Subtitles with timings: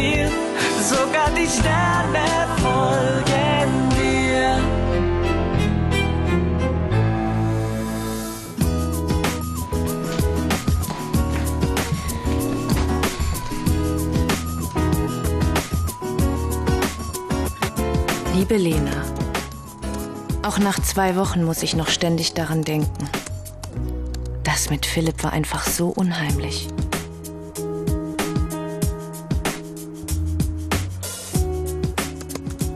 [0.00, 0.30] dir,
[0.82, 2.24] sogar die Sterne
[2.62, 4.58] folgen dir.
[18.34, 18.90] Liebe Lena,
[20.42, 23.08] auch nach zwei Wochen muss ich noch ständig daran denken.
[24.44, 26.68] Das mit Philipp war einfach so unheimlich.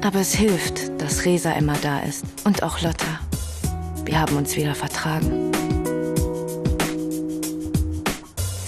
[0.04, 3.20] Aber es hilft, dass Resa immer da ist und auch Lotta.
[4.04, 5.50] Wir haben uns wieder vertragen.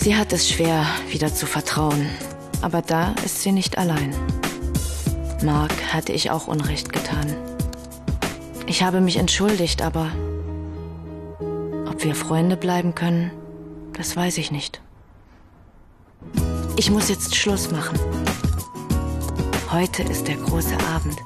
[0.00, 2.08] Sie hat es schwer, wieder zu vertrauen,
[2.62, 4.14] aber da ist sie nicht allein.
[5.44, 7.36] Mark hatte ich auch Unrecht getan.
[8.66, 10.12] Ich habe mich entschuldigt, aber
[11.86, 13.30] ob wir Freunde bleiben können,
[13.92, 14.80] das weiß ich nicht.
[16.78, 17.98] Ich muss jetzt Schluss machen.
[19.70, 21.22] Heute ist der große Abend.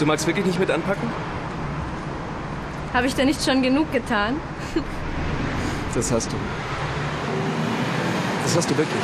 [0.00, 1.06] Du magst wirklich nicht mit anpacken?
[2.94, 4.36] Habe ich da nicht schon genug getan?
[5.94, 6.36] Das hast du.
[8.42, 9.02] Das hast du wirklich.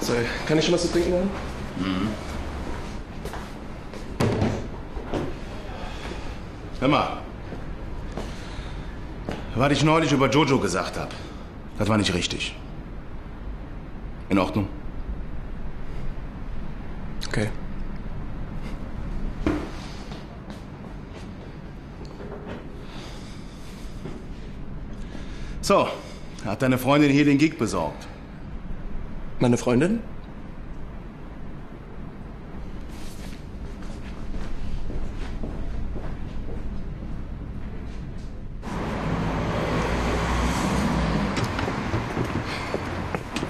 [0.00, 0.12] So,
[0.46, 1.30] kann ich schon was zu trinken haben?
[6.80, 7.18] Hör mal.
[9.56, 11.10] Was ich neulich über Jojo gesagt habe,
[11.78, 12.54] das war nicht richtig.
[14.28, 14.68] In Ordnung?
[17.26, 17.48] Okay.
[25.60, 25.88] So,
[26.44, 28.06] hat deine Freundin hier den Gig besorgt?
[29.40, 30.00] Meine Freundin?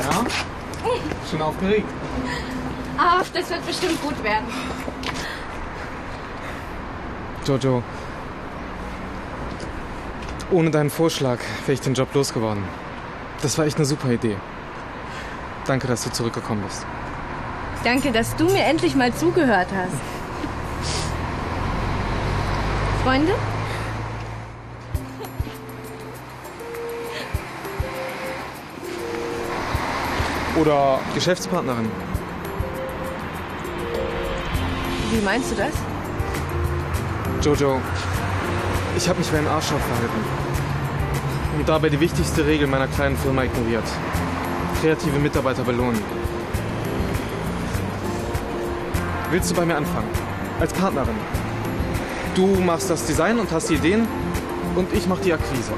[0.09, 0.25] Ja?
[1.31, 1.89] Schon aufgeregt.
[2.97, 4.47] Ach, das wird bestimmt gut werden.
[7.47, 7.83] Jojo.
[10.51, 12.63] Ohne deinen Vorschlag wäre ich den Job losgeworden.
[13.43, 14.37] Das war echt eine super Idee.
[15.67, 16.87] Danke, dass du zurückgekommen bist.
[17.85, 20.01] Danke, dass du mir endlich mal zugehört hast.
[23.05, 23.35] Freunde?
[30.61, 31.89] Oder Geschäftspartnerin.
[35.13, 35.73] Wie meinst du das?
[37.45, 37.81] Jojo,
[38.97, 40.49] ich habe mich wie ein Arschloch verhalten.
[41.57, 43.85] Und dabei die wichtigste Regel meiner kleinen Firma ignoriert.
[44.81, 46.03] Kreative Mitarbeiter belohnen.
[49.31, 50.09] Willst du bei mir anfangen?
[50.61, 51.15] Als Partnerin.
[52.35, 54.09] Du machst das Design und hast die Ideen
[54.75, 55.73] und ich mach die Akquise.